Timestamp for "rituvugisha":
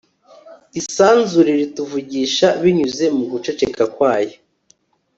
1.59-2.47